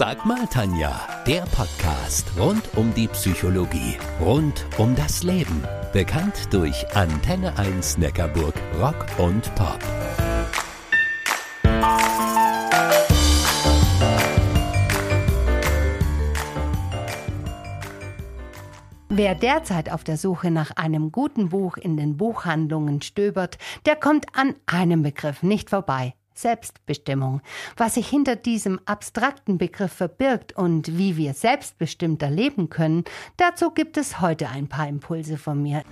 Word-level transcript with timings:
Sag 0.00 0.24
mal, 0.24 0.46
Tanja, 0.46 0.98
der 1.26 1.42
Podcast 1.42 2.32
rund 2.38 2.62
um 2.74 2.94
die 2.94 3.06
Psychologie, 3.08 3.98
rund 4.18 4.64
um 4.78 4.96
das 4.96 5.22
Leben. 5.22 5.62
Bekannt 5.92 6.54
durch 6.54 6.86
Antenne 6.96 7.58
1 7.58 7.98
Neckarburg 7.98 8.54
Rock 8.80 9.04
und 9.18 9.54
Pop. 9.56 9.78
Wer 19.10 19.34
derzeit 19.34 19.92
auf 19.92 20.02
der 20.02 20.16
Suche 20.16 20.50
nach 20.50 20.70
einem 20.76 21.12
guten 21.12 21.50
Buch 21.50 21.76
in 21.76 21.98
den 21.98 22.16
Buchhandlungen 22.16 23.02
stöbert, 23.02 23.58
der 23.84 23.96
kommt 23.96 24.34
an 24.34 24.54
einem 24.64 25.02
Begriff 25.02 25.42
nicht 25.42 25.68
vorbei. 25.68 26.14
Selbstbestimmung. 26.34 27.40
Was 27.76 27.94
sich 27.94 28.08
hinter 28.08 28.36
diesem 28.36 28.80
abstrakten 28.86 29.58
Begriff 29.58 29.92
verbirgt 29.92 30.56
und 30.56 30.98
wie 30.98 31.16
wir 31.16 31.34
selbstbestimmter 31.34 32.30
leben 32.30 32.70
können, 32.70 33.04
dazu 33.36 33.70
gibt 33.70 33.96
es 33.96 34.20
heute 34.20 34.48
ein 34.48 34.68
paar 34.68 34.88
Impulse 34.88 35.36
von 35.36 35.62
mir. 35.62 35.82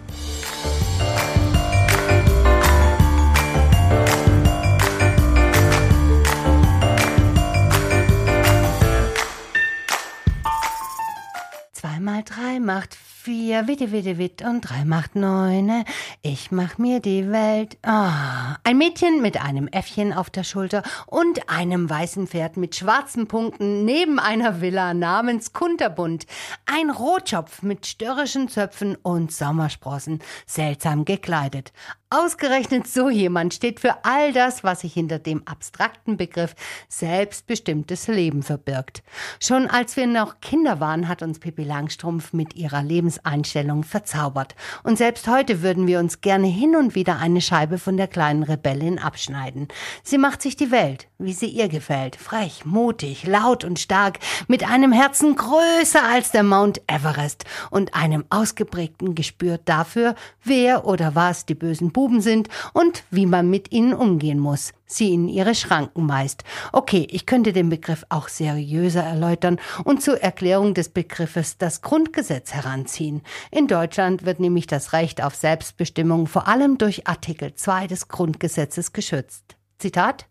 Zwei 11.72 12.00
mal 12.00 12.22
drei 12.24 12.58
macht 12.58 12.96
vier, 13.28 13.68
witte, 13.68 13.92
witte, 13.92 14.16
witt 14.16 14.40
und 14.40 14.62
drei 14.62 14.86
macht 14.86 15.14
neune. 15.14 15.84
Ich 16.22 16.50
mach 16.50 16.78
mir 16.78 16.98
die 17.00 17.30
Welt. 17.30 17.76
Ah, 17.82 18.56
ein 18.64 18.78
Mädchen 18.78 19.20
mit 19.20 19.38
einem 19.38 19.68
Äffchen 19.68 20.14
auf 20.14 20.30
der 20.30 20.44
Schulter 20.44 20.82
und 21.04 21.50
einem 21.50 21.90
weißen 21.90 22.26
Pferd 22.26 22.56
mit 22.56 22.74
schwarzen 22.74 23.28
Punkten 23.28 23.84
neben 23.84 24.18
einer 24.18 24.62
Villa 24.62 24.94
namens 24.94 25.52
Kunterbund. 25.52 26.24
Ein 26.64 26.88
Rotschopf 26.88 27.60
mit 27.60 27.86
störrischen 27.86 28.48
Zöpfen 28.48 28.96
und 28.96 29.30
Sommersprossen, 29.30 30.20
seltsam 30.46 31.04
gekleidet. 31.04 31.74
Ausgerechnet 32.10 32.86
so 32.86 33.10
jemand 33.10 33.52
steht 33.52 33.80
für 33.80 34.02
all 34.02 34.32
das, 34.32 34.64
was 34.64 34.80
sich 34.80 34.94
hinter 34.94 35.18
dem 35.18 35.46
abstrakten 35.46 36.16
Begriff 36.16 36.54
selbstbestimmtes 36.88 38.08
Leben 38.08 38.42
verbirgt. 38.42 39.02
Schon 39.42 39.68
als 39.68 39.94
wir 39.98 40.06
noch 40.06 40.40
Kinder 40.40 40.80
waren, 40.80 41.06
hat 41.06 41.20
uns 41.20 41.38
Pippi 41.38 41.64
Langstrumpf 41.64 42.32
mit 42.32 42.56
ihrer 42.56 42.82
Lebenseinstellung 42.82 43.84
verzaubert. 43.84 44.54
Und 44.84 44.96
selbst 44.96 45.28
heute 45.28 45.60
würden 45.60 45.86
wir 45.86 45.98
uns 45.98 46.22
gerne 46.22 46.46
hin 46.46 46.76
und 46.76 46.94
wieder 46.94 47.18
eine 47.18 47.42
Scheibe 47.42 47.76
von 47.76 47.98
der 47.98 48.08
kleinen 48.08 48.42
Rebellin 48.42 48.98
abschneiden. 48.98 49.68
Sie 50.02 50.16
macht 50.16 50.40
sich 50.40 50.56
die 50.56 50.70
Welt, 50.70 51.08
wie 51.18 51.34
sie 51.34 51.48
ihr 51.48 51.68
gefällt. 51.68 52.16
Frech, 52.16 52.64
mutig, 52.64 53.26
laut 53.26 53.64
und 53.64 53.78
stark, 53.78 54.18
mit 54.46 54.66
einem 54.66 54.92
Herzen 54.92 55.36
größer 55.36 56.02
als 56.02 56.30
der 56.30 56.42
Mount 56.42 56.80
Everest 56.86 57.44
und 57.68 57.92
einem 57.92 58.24
ausgeprägten 58.30 59.14
Gespür 59.14 59.58
dafür, 59.58 60.14
wer 60.42 60.86
oder 60.86 61.14
was 61.14 61.44
die 61.44 61.54
bösen 61.54 61.92
Buben 61.98 62.20
sind 62.20 62.48
und 62.74 63.02
wie 63.10 63.26
man 63.26 63.50
mit 63.50 63.72
ihnen 63.72 63.92
umgehen 63.92 64.38
muss, 64.38 64.72
sie 64.86 65.12
in 65.12 65.26
ihre 65.28 65.56
Schranken 65.56 66.06
meist. 66.06 66.44
Okay, 66.70 67.04
ich 67.10 67.26
könnte 67.26 67.52
den 67.52 67.70
Begriff 67.70 68.06
auch 68.08 68.28
seriöser 68.28 69.02
erläutern 69.02 69.58
und 69.82 70.00
zur 70.00 70.22
Erklärung 70.22 70.74
des 70.74 70.90
Begriffes 70.90 71.58
das 71.58 71.82
Grundgesetz 71.82 72.54
heranziehen. 72.54 73.22
In 73.50 73.66
Deutschland 73.66 74.24
wird 74.24 74.38
nämlich 74.38 74.68
das 74.68 74.92
Recht 74.92 75.24
auf 75.24 75.34
Selbstbestimmung 75.34 76.28
vor 76.28 76.46
allem 76.46 76.78
durch 76.78 77.08
Artikel 77.08 77.56
2 77.56 77.88
des 77.88 78.06
Grundgesetzes 78.06 78.92
geschützt. 78.92 79.56
Zitat 79.80 80.26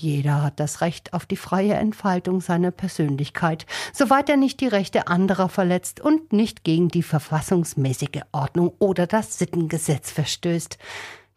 jeder 0.00 0.42
hat 0.42 0.58
das 0.60 0.80
Recht 0.80 1.12
auf 1.12 1.26
die 1.26 1.36
freie 1.36 1.74
Entfaltung 1.74 2.40
seiner 2.40 2.70
Persönlichkeit, 2.70 3.66
soweit 3.92 4.28
er 4.28 4.36
nicht 4.36 4.60
die 4.60 4.68
Rechte 4.68 5.06
anderer 5.08 5.48
verletzt 5.48 6.00
und 6.00 6.32
nicht 6.32 6.64
gegen 6.64 6.88
die 6.88 7.02
verfassungsmäßige 7.02 8.22
Ordnung 8.32 8.72
oder 8.78 9.06
das 9.06 9.38
Sittengesetz 9.38 10.10
verstößt. 10.10 10.78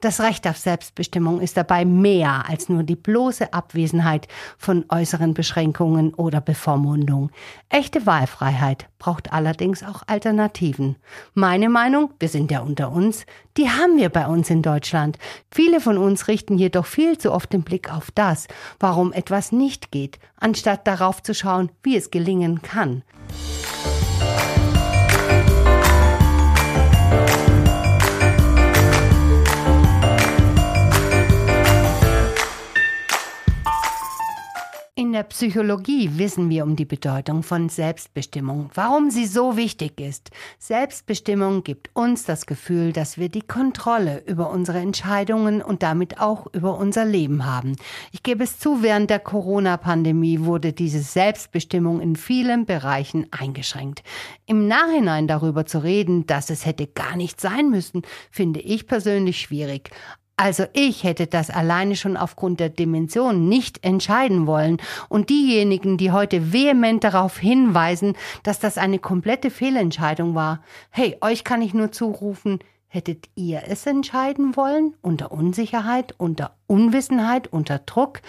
Das 0.01 0.19
Recht 0.19 0.45
auf 0.47 0.57
Selbstbestimmung 0.57 1.41
ist 1.41 1.57
dabei 1.57 1.85
mehr 1.85 2.47
als 2.47 2.69
nur 2.69 2.83
die 2.83 2.95
bloße 2.95 3.53
Abwesenheit 3.53 4.27
von 4.57 4.85
äußeren 4.89 5.33
Beschränkungen 5.33 6.13
oder 6.13 6.41
Bevormundung. 6.41 7.31
Echte 7.69 8.05
Wahlfreiheit 8.05 8.87
braucht 8.99 9.31
allerdings 9.31 9.83
auch 9.83 10.03
Alternativen. 10.07 10.97
Meine 11.33 11.69
Meinung, 11.69 12.13
wir 12.19 12.29
sind 12.29 12.51
ja 12.51 12.59
unter 12.59 12.91
uns, 12.91 13.25
die 13.57 13.69
haben 13.69 13.97
wir 13.97 14.09
bei 14.09 14.27
uns 14.27 14.49
in 14.49 14.61
Deutschland. 14.61 15.17
Viele 15.51 15.79
von 15.79 15.97
uns 15.97 16.27
richten 16.27 16.57
jedoch 16.57 16.85
viel 16.85 17.17
zu 17.17 17.31
oft 17.31 17.53
den 17.53 17.63
Blick 17.63 17.91
auf 17.91 18.11
das, 18.11 18.47
warum 18.79 19.13
etwas 19.13 19.51
nicht 19.51 19.91
geht, 19.91 20.19
anstatt 20.37 20.85
darauf 20.87 21.23
zu 21.23 21.33
schauen, 21.33 21.71
wie 21.83 21.95
es 21.95 22.11
gelingen 22.11 22.61
kann. 22.61 23.03
In 34.97 35.11
der 35.11 35.23
Psychologie 35.23 36.11
wissen 36.13 36.49
wir 36.49 36.63
um 36.63 36.77
die 36.77 36.85
Bedeutung 36.85 37.43
von 37.43 37.67
Selbstbestimmung, 37.67 38.69
warum 38.75 39.11
sie 39.11 39.25
so 39.25 39.57
wichtig 39.57 39.99
ist. 39.99 40.31
Selbstbestimmung 40.57 41.65
gibt 41.65 41.89
uns 41.93 42.23
das 42.23 42.45
Gefühl, 42.45 42.93
dass 42.93 43.17
wir 43.17 43.27
die 43.27 43.41
Kontrolle 43.41 44.23
über 44.25 44.49
unsere 44.49 44.79
Entscheidungen 44.79 45.61
und 45.61 45.83
damit 45.83 46.21
auch 46.21 46.47
über 46.53 46.77
unser 46.77 47.03
Leben 47.03 47.45
haben. 47.45 47.75
Ich 48.13 48.23
gebe 48.23 48.45
es 48.45 48.57
zu, 48.57 48.83
während 48.83 49.09
der 49.09 49.19
Corona-Pandemie 49.19 50.39
wurde 50.45 50.71
diese 50.71 51.01
Selbstbestimmung 51.01 51.99
in 51.99 52.15
vielen 52.15 52.65
Bereichen 52.65 53.27
eingeschränkt. 53.31 54.01
Im 54.45 54.65
Nachhinein 54.69 55.27
darüber 55.27 55.65
zu 55.65 55.83
reden, 55.83 56.25
dass 56.25 56.49
es 56.49 56.65
hätte 56.65 56.87
gar 56.87 57.17
nicht 57.17 57.41
sein 57.41 57.69
müssen, 57.69 58.03
finde 58.31 58.61
ich 58.61 58.87
persönlich 58.87 59.41
schwierig. 59.41 59.91
Also 60.37 60.65
ich 60.73 61.03
hätte 61.03 61.27
das 61.27 61.49
alleine 61.49 61.95
schon 61.95 62.17
aufgrund 62.17 62.59
der 62.59 62.69
Dimension 62.69 63.47
nicht 63.47 63.85
entscheiden 63.85 64.47
wollen. 64.47 64.81
Und 65.07 65.29
diejenigen, 65.29 65.97
die 65.97 66.11
heute 66.11 66.51
vehement 66.51 67.03
darauf 67.03 67.37
hinweisen, 67.37 68.15
dass 68.43 68.59
das 68.59 68.77
eine 68.77 68.99
komplette 68.99 69.49
Fehlentscheidung 69.49 70.35
war, 70.35 70.61
hey, 70.89 71.15
euch 71.21 71.45
kann 71.45 71.61
ich 71.61 71.73
nur 71.73 71.93
zurufen, 71.93 72.59
hättet 72.87 73.29
ihr 73.35 73.63
es 73.67 73.85
entscheiden 73.85 74.57
wollen? 74.57 74.93
Unter 75.01 75.31
Unsicherheit, 75.31 76.13
unter 76.17 76.55
Unwissenheit, 76.67 77.47
unter 77.47 77.79
Druck? 77.79 78.21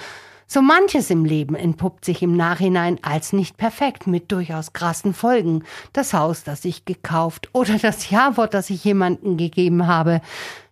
So 0.49 0.63
manches 0.63 1.11
im 1.11 1.25
Leben 1.25 1.57
entpuppt 1.57 2.05
sich 2.05 2.23
im 2.23 2.37
Nachhinein 2.37 3.01
als 3.03 3.33
nicht 3.33 3.57
perfekt 3.57 4.07
mit 4.07 4.31
durchaus 4.31 4.73
krassen 4.73 5.13
Folgen. 5.13 5.65
Das 5.93 6.15
Haus, 6.15 6.45
das 6.45 6.65
ich 6.65 6.85
gekauft 6.85 7.49
oder 7.53 7.79
das 7.79 8.11
Ja-Wort, 8.11 8.55
das 8.55 8.71
ich 8.71 8.85
jemanden 8.85 9.39
gegeben 9.39 9.89
habe. 9.89 10.21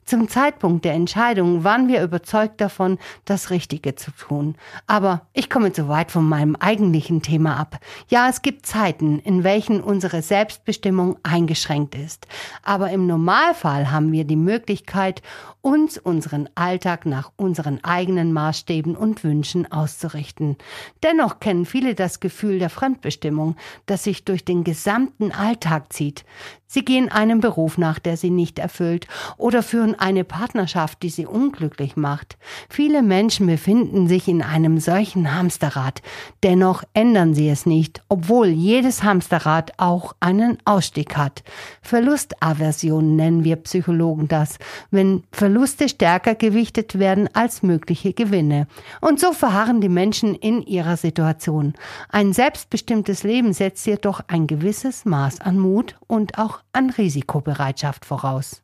Zum 0.04 0.28
Zeitpunkt 0.28 0.84
der 0.84 0.92
Entscheidung 0.92 1.65
waren 1.65 1.88
wir 1.88 2.03
überzeugt 2.03 2.60
davon, 2.60 2.98
das 3.25 3.50
Richtige 3.50 3.94
zu 3.94 4.10
tun. 4.10 4.54
Aber 4.87 5.22
ich 5.32 5.48
komme 5.48 5.72
zu 5.72 5.88
weit 5.88 6.10
von 6.10 6.28
meinem 6.28 6.56
eigentlichen 6.56 7.22
Thema 7.22 7.56
ab. 7.56 7.78
Ja, 8.09 8.28
es 8.28 8.43
gibt 8.43 8.66
Zeiten, 8.66 9.19
in 9.19 9.44
welchen 9.44 9.81
unsere 9.81 10.20
Selbstbestimmung 10.20 11.16
eingeschränkt 11.22 11.94
ist. 11.94 12.26
Aber 12.62 12.91
im 12.91 13.06
Normalfall 13.06 13.91
haben 13.91 14.12
wir 14.12 14.25
die 14.25 14.37
Möglichkeit, 14.37 15.22
uns 15.62 15.97
unseren 15.97 16.50
Alltag 16.54 17.06
nach 17.06 17.32
unseren 17.37 17.82
eigenen 17.82 18.34
Maßstäben 18.34 18.94
und 18.94 19.25
Wünschen 19.25 19.72
auszurichten. 19.72 20.59
Dennoch 21.03 21.41
kennen 21.41 21.64
viele 21.64 21.94
das 21.94 22.20
Gefühl 22.20 22.59
der 22.59 22.69
Fremdbestimmung, 22.69 23.56
das 23.87 24.04
sich 24.04 24.26
durch 24.26 24.44
den 24.44 24.64
gesamten 24.64 25.32
Alltag 25.32 25.91
zieht. 25.94 26.26
Sie 26.66 26.84
gehen 26.84 27.10
einem 27.10 27.41
Beruf 27.41 27.78
nach, 27.78 27.98
der 27.98 28.16
sie 28.16 28.31
nicht 28.31 28.59
erfüllt, 28.59 29.06
oder 29.37 29.62
führen 29.62 29.94
eine 29.99 30.25
Partnerschaft, 30.25 31.02
die 31.02 31.11
sie 31.11 31.26
unglücklich 31.26 31.96
macht. 31.96 32.37
Viele 32.69 33.02
Menschen 33.02 33.46
befinden 33.46 34.08
sich 34.08 34.29
in 34.29 34.43
einem 34.43 34.79
solchen 34.79 35.35
Hamsterrad. 35.35 36.02
Dennoch 36.43 36.82
ändern 36.93 37.35
sie 37.35 37.49
es 37.49 37.67
nicht, 37.67 38.02
obwohl 38.08 38.49
jedes 38.49 39.02
Hamsterrad 39.02 39.73
auch 39.79 40.14
einen 40.20 40.58
Ausstieg 40.64 41.17
hat. 41.17 41.43
Verlustaversion 41.82 43.17
nennen 43.17 43.44
wir 43.44 43.56
Psychologen 43.56 44.29
das, 44.29 44.58
wenn 44.91 45.25
Verluste 45.32 45.88
stärker 45.88 46.35
gewichtet 46.35 46.99
werden 46.99 47.29
als 47.32 47.62
mögliche 47.62 48.12
Gewinne. 48.12 48.67
Und 49.00 49.20
so 49.20 49.32
verharren 49.32 49.81
die 49.81 49.88
Menschen 49.88 50.35
in 50.35 50.62
ihrer 50.62 50.97
Situation. 50.97 51.75
Ein 52.08 52.32
selbstbestimmtes 52.32 53.23
Leben 53.23 53.52
setzt 53.52 53.87
jedoch 53.87 54.20
ein 54.29 54.47
gewisses 54.47 55.05
Maß 55.05 55.40
an 55.40 55.58
Mut 55.58 55.97
und 56.06 56.38
auch 56.38 56.61
an 56.73 56.90
Risikobereitschaft 56.90 58.05
voraus. 58.05 58.62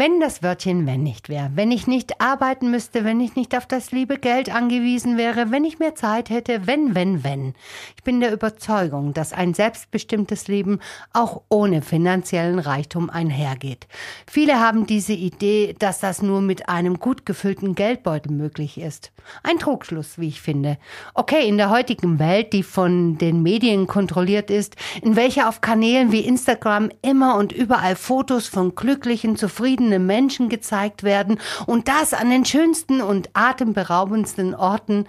Wenn 0.00 0.18
das 0.18 0.42
Wörtchen 0.42 0.86
wenn 0.86 1.02
nicht 1.02 1.28
wäre, 1.28 1.50
wenn 1.56 1.70
ich 1.70 1.86
nicht 1.86 2.22
arbeiten 2.22 2.70
müsste, 2.70 3.04
wenn 3.04 3.20
ich 3.20 3.36
nicht 3.36 3.54
auf 3.54 3.66
das 3.66 3.92
liebe 3.92 4.16
Geld 4.16 4.48
angewiesen 4.48 5.18
wäre, 5.18 5.50
wenn 5.50 5.62
ich 5.62 5.78
mehr 5.78 5.94
Zeit 5.94 6.30
hätte, 6.30 6.66
wenn, 6.66 6.94
wenn, 6.94 7.22
wenn. 7.22 7.52
Ich 7.98 8.02
bin 8.02 8.18
der 8.20 8.32
Überzeugung, 8.32 9.12
dass 9.12 9.34
ein 9.34 9.52
selbstbestimmtes 9.52 10.48
Leben 10.48 10.78
auch 11.12 11.42
ohne 11.50 11.82
finanziellen 11.82 12.60
Reichtum 12.60 13.10
einhergeht. 13.10 13.88
Viele 14.26 14.58
haben 14.58 14.86
diese 14.86 15.12
Idee, 15.12 15.76
dass 15.78 16.00
das 16.00 16.22
nur 16.22 16.40
mit 16.40 16.70
einem 16.70 16.98
gut 16.98 17.26
gefüllten 17.26 17.74
Geldbeutel 17.74 18.32
möglich 18.32 18.80
ist. 18.80 19.12
Ein 19.42 19.58
Trugschluss, 19.58 20.18
wie 20.18 20.28
ich 20.28 20.40
finde. 20.40 20.78
Okay, 21.12 21.46
in 21.46 21.58
der 21.58 21.68
heutigen 21.68 22.18
Welt, 22.18 22.54
die 22.54 22.62
von 22.62 23.18
den 23.18 23.42
Medien 23.42 23.86
kontrolliert 23.86 24.50
ist, 24.50 24.76
in 25.02 25.14
welcher 25.14 25.46
auf 25.46 25.60
Kanälen 25.60 26.10
wie 26.10 26.20
Instagram 26.20 26.88
immer 27.02 27.36
und 27.36 27.52
überall 27.52 27.96
Fotos 27.96 28.46
von 28.48 28.74
glücklichen, 28.74 29.36
zufriedenen 29.36 29.89
Menschen 29.98 30.48
gezeigt 30.48 31.02
werden 31.02 31.38
und 31.66 31.88
das 31.88 32.14
an 32.14 32.30
den 32.30 32.44
schönsten 32.44 33.00
und 33.00 33.30
atemberaubendsten 33.34 34.54
Orten, 34.54 35.06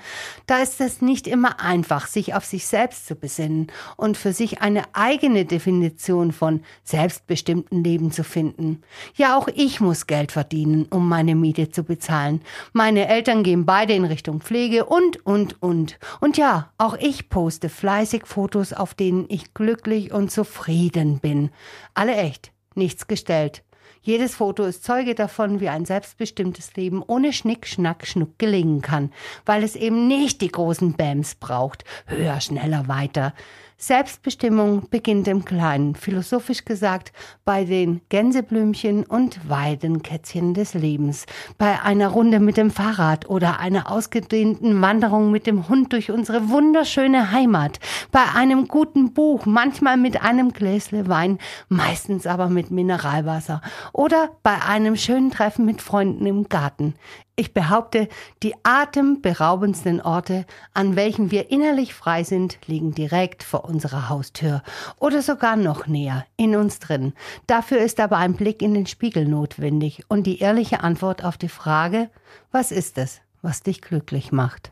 da 0.48 0.58
ist 0.58 0.82
es 0.82 1.02
nicht 1.02 1.28
immer 1.28 1.60
einfach, 1.60 2.08
sich 2.08 2.34
auf 2.34 2.46
sich 2.46 2.66
selbst 2.66 3.08
zu 3.08 3.16
besinnen 3.16 3.68
und 3.98 4.18
für 4.18 4.34
sich 4.34 4.62
eine 4.62 4.84
eigene 4.94 5.46
Definition 5.46 6.32
von 6.32 6.62
selbstbestimmten 6.84 7.84
Leben 7.84 8.12
zu 8.12 8.24
finden. 8.24 8.82
Ja, 9.16 9.38
auch 9.38 9.48
ich 9.48 9.82
muss 9.82 10.08
Geld 10.08 10.32
verdienen, 10.32 10.88
um 10.90 11.08
meine 11.08 11.36
Miete 11.36 11.70
zu 11.70 11.84
bezahlen. 11.84 12.42
Meine 12.74 13.08
Eltern 13.08 13.44
gehen 13.44 13.66
beide 13.66 13.94
in 13.94 14.06
Richtung 14.06 14.42
Pflege 14.42 14.86
und, 14.86 15.26
und, 15.26 15.62
und. 15.62 16.00
Und 16.20 16.38
ja, 16.38 16.72
auch 16.78 16.98
ich 16.98 17.30
poste 17.30 17.70
fleißig 17.70 18.26
Fotos, 18.26 18.74
auf 18.74 18.94
denen 18.94 19.26
ich 19.30 19.54
glücklich 19.54 20.12
und 20.12 20.32
zufrieden 20.32 21.20
bin. 21.20 21.50
Alle 21.94 22.16
echt, 22.16 22.52
nichts 22.76 23.08
gestellt. 23.08 23.64
Jedes 24.04 24.34
Foto 24.34 24.64
ist 24.64 24.84
Zeuge 24.84 25.14
davon, 25.14 25.60
wie 25.60 25.70
ein 25.70 25.86
selbstbestimmtes 25.86 26.76
Leben 26.76 27.04
ohne 27.06 27.34
Schnick, 27.34 27.68
Schnack, 27.68 28.08
Schnuck 28.08 28.40
gelingen 28.40 28.82
kann, 28.82 29.12
weil 29.46 29.64
es 29.64 29.76
eben 29.76 30.08
nicht 30.08 30.42
die 30.42 30.52
großen 30.52 30.94
Bams 30.94 31.36
braucht. 31.36 31.86
Höher, 32.08 32.42
schneller, 32.42 32.88
weiter. 32.88 33.36
Selbstbestimmung 33.82 34.88
beginnt 34.92 35.28
im 35.28 35.44
Kleinen, 35.44 35.96
philosophisch 35.96 36.66
gesagt, 36.66 37.12
bei 37.46 37.66
den 37.66 38.02
Gänseblümchen 38.10 39.04
und 39.04 39.50
Weidenkätzchen 39.50 40.54
des 40.54 40.76
Lebens, 40.76 41.26
bei 41.58 41.82
einer 41.82 42.10
Runde 42.10 42.40
mit 42.40 42.58
dem 42.58 42.70
Fahrrad 42.70 43.28
oder 43.28 43.60
einer 43.60 43.92
ausgedehnten 43.92 44.80
Wanderung 44.84 45.32
mit 45.32 45.48
dem 45.48 45.68
Hund 45.68 45.94
durch 45.94 46.12
unsere 46.12 46.50
wunderschöne 46.50 47.32
Heimat, 47.32 47.80
bei 48.12 48.22
einem 48.36 48.68
guten 48.68 49.14
Buch, 49.16 49.48
manchmal 49.48 49.98
mit 49.98 50.22
einem 50.22 50.54
Gläsle 50.54 51.10
Wein, 51.10 51.40
meistens 51.68 52.28
aber 52.28 52.50
mit 52.50 52.70
Mineralwasser. 52.70 53.62
Oder 53.94 54.30
bei 54.44 54.62
einem 54.62 54.96
schönen 54.96 55.32
Treffen 55.32 55.66
mit 55.66 55.82
Freunden 55.82 56.28
im 56.28 56.50
Garten. 56.50 56.94
Ich 57.42 57.56
behaupte, 57.56 58.08
die 58.44 58.54
atemberaubendsten 58.62 60.00
Orte, 60.00 60.46
an 60.76 60.96
welchen 60.96 61.32
wir 61.32 61.50
innerlich 61.50 61.96
frei 61.96 62.24
sind, 62.24 62.60
liegen 62.68 62.94
direkt 62.94 63.42
vor 63.42 63.66
unserer 63.66 64.10
Haustür 64.10 64.62
oder 65.00 65.24
sogar 65.24 65.56
noch 65.56 65.88
näher, 65.88 66.28
in 66.38 66.56
uns 66.56 66.78
drin. 66.78 67.14
Dafür 67.48 67.80
ist 67.80 68.00
aber 68.00 68.18
ein 68.18 68.36
Blick 68.36 68.62
in 68.62 68.76
den 68.76 68.86
Spiegel 68.86 69.26
notwendig 69.26 70.04
und 70.08 70.28
die 70.28 70.38
ehrliche 70.38 70.84
Antwort 70.84 71.24
auf 71.24 71.40
die 71.40 71.50
Frage, 71.50 72.12
was 72.52 72.72
ist 72.72 73.00
es, 73.00 73.22
was 73.42 73.64
dich 73.64 73.82
glücklich 73.82 74.32
macht? 74.32 74.72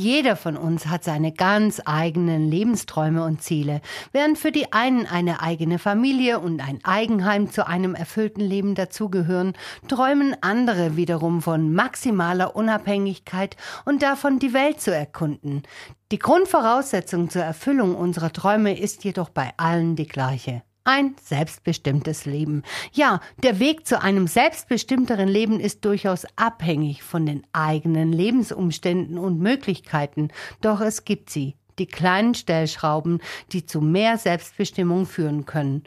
Jeder 0.00 0.34
von 0.34 0.56
uns 0.56 0.86
hat 0.86 1.04
seine 1.04 1.30
ganz 1.30 1.82
eigenen 1.84 2.50
Lebensträume 2.50 3.22
und 3.22 3.42
Ziele. 3.42 3.82
Während 4.12 4.38
für 4.38 4.50
die 4.50 4.72
einen 4.72 5.04
eine 5.06 5.42
eigene 5.42 5.78
Familie 5.78 6.38
und 6.40 6.66
ein 6.66 6.82
Eigenheim 6.84 7.50
zu 7.50 7.66
einem 7.66 7.94
erfüllten 7.94 8.40
Leben 8.40 8.74
dazugehören, 8.74 9.52
träumen 9.88 10.34
andere 10.40 10.96
wiederum 10.96 11.42
von 11.42 11.74
maximaler 11.74 12.56
Unabhängigkeit 12.56 13.58
und 13.84 14.02
davon, 14.02 14.38
die 14.38 14.54
Welt 14.54 14.80
zu 14.80 14.90
erkunden. 14.90 15.64
Die 16.12 16.18
Grundvoraussetzung 16.18 17.28
zur 17.28 17.42
Erfüllung 17.42 17.94
unserer 17.94 18.32
Träume 18.32 18.78
ist 18.78 19.04
jedoch 19.04 19.28
bei 19.28 19.52
allen 19.58 19.96
die 19.96 20.08
gleiche. 20.08 20.62
Ein 20.84 21.14
selbstbestimmtes 21.22 22.24
Leben. 22.24 22.62
Ja, 22.92 23.20
der 23.42 23.58
Weg 23.58 23.86
zu 23.86 24.00
einem 24.00 24.26
selbstbestimmteren 24.26 25.28
Leben 25.28 25.60
ist 25.60 25.84
durchaus 25.84 26.26
abhängig 26.36 27.02
von 27.02 27.26
den 27.26 27.46
eigenen 27.52 28.12
Lebensumständen 28.12 29.18
und 29.18 29.38
Möglichkeiten, 29.40 30.28
doch 30.62 30.80
es 30.80 31.04
gibt 31.04 31.30
sie 31.30 31.54
die 31.78 31.86
kleinen 31.86 32.34
Stellschrauben, 32.34 33.20
die 33.52 33.66
zu 33.66 33.80
mehr 33.80 34.18
Selbstbestimmung 34.18 35.06
führen 35.06 35.46
können. 35.46 35.84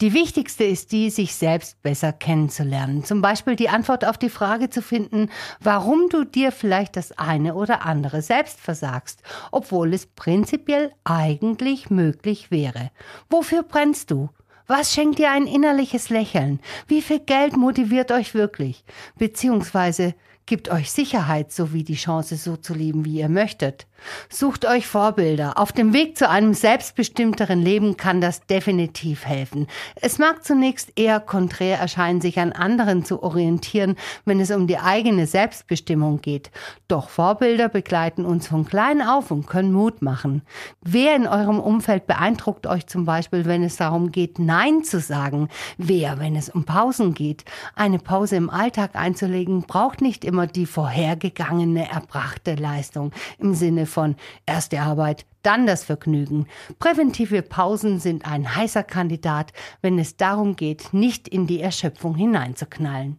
Die 0.00 0.12
wichtigste 0.12 0.64
ist 0.64 0.92
die, 0.92 1.10
sich 1.10 1.34
selbst 1.34 1.80
besser 1.82 2.12
kennenzulernen. 2.12 3.04
Zum 3.04 3.22
Beispiel 3.22 3.56
die 3.56 3.68
Antwort 3.68 4.04
auf 4.04 4.18
die 4.18 4.28
Frage 4.28 4.68
zu 4.68 4.82
finden, 4.82 5.30
warum 5.60 6.08
du 6.10 6.24
dir 6.24 6.52
vielleicht 6.52 6.96
das 6.96 7.12
eine 7.12 7.54
oder 7.54 7.86
andere 7.86 8.22
selbst 8.22 8.60
versagst, 8.60 9.22
obwohl 9.52 9.94
es 9.94 10.06
prinzipiell 10.06 10.92
eigentlich 11.04 11.90
möglich 11.90 12.50
wäre. 12.50 12.90
Wofür 13.30 13.62
brennst 13.62 14.10
du? 14.10 14.28
Was 14.66 14.92
schenkt 14.92 15.20
dir 15.20 15.30
ein 15.30 15.46
innerliches 15.46 16.10
Lächeln? 16.10 16.60
Wie 16.88 17.00
viel 17.00 17.20
Geld 17.20 17.56
motiviert 17.56 18.10
euch 18.10 18.34
wirklich? 18.34 18.84
Beziehungsweise 19.16 20.14
gibt 20.46 20.70
euch 20.70 20.92
Sicherheit 20.92 21.52
sowie 21.52 21.82
die 21.82 21.96
Chance, 21.96 22.36
so 22.36 22.56
zu 22.56 22.72
leben, 22.72 23.04
wie 23.04 23.18
ihr 23.18 23.28
möchtet. 23.28 23.86
Sucht 24.28 24.64
euch 24.64 24.86
Vorbilder. 24.86 25.58
Auf 25.58 25.72
dem 25.72 25.92
Weg 25.92 26.16
zu 26.16 26.28
einem 26.28 26.54
selbstbestimmteren 26.54 27.60
Leben 27.60 27.96
kann 27.96 28.20
das 28.20 28.46
definitiv 28.46 29.24
helfen. 29.24 29.66
Es 29.96 30.18
mag 30.18 30.44
zunächst 30.44 30.92
eher 30.96 31.20
konträr 31.20 31.78
erscheinen, 31.78 32.20
sich 32.20 32.38
an 32.38 32.52
anderen 32.52 33.04
zu 33.04 33.22
orientieren, 33.22 33.96
wenn 34.24 34.40
es 34.40 34.50
um 34.50 34.66
die 34.66 34.78
eigene 34.78 35.26
Selbstbestimmung 35.26 36.20
geht. 36.20 36.50
Doch 36.88 37.08
Vorbilder 37.08 37.68
begleiten 37.68 38.24
uns 38.24 38.46
von 38.46 38.64
klein 38.64 39.02
auf 39.02 39.30
und 39.30 39.46
können 39.46 39.72
Mut 39.72 40.02
machen. 40.02 40.42
Wer 40.82 41.16
in 41.16 41.26
eurem 41.26 41.58
Umfeld 41.58 42.06
beeindruckt 42.06 42.66
euch 42.66 42.86
zum 42.86 43.04
Beispiel, 43.04 43.44
wenn 43.44 43.64
es 43.64 43.76
darum 43.76 44.12
geht, 44.12 44.38
Nein 44.38 44.84
zu 44.84 45.00
sagen? 45.00 45.48
Wer, 45.78 46.20
wenn 46.20 46.36
es 46.36 46.48
um 46.48 46.64
Pausen 46.64 47.14
geht? 47.14 47.44
Eine 47.74 47.98
Pause 47.98 48.36
im 48.36 48.50
Alltag 48.50 48.90
einzulegen, 48.94 49.62
braucht 49.62 50.00
nicht 50.00 50.24
immer 50.36 50.46
die 50.46 50.66
vorhergegangene 50.66 51.88
erbrachte 51.88 52.56
Leistung 52.56 53.10
im 53.38 53.54
Sinne 53.54 53.86
von 53.86 54.16
erst 54.44 54.72
die 54.72 54.78
Arbeit, 54.78 55.24
dann 55.40 55.66
das 55.66 55.82
Vergnügen. 55.82 56.46
Präventive 56.78 57.40
Pausen 57.40 58.00
sind 58.00 58.30
ein 58.30 58.54
heißer 58.54 58.82
Kandidat, 58.82 59.54
wenn 59.80 59.98
es 59.98 60.18
darum 60.18 60.54
geht, 60.54 60.92
nicht 60.92 61.26
in 61.26 61.46
die 61.46 61.62
Erschöpfung 61.62 62.16
hineinzuknallen. 62.16 63.18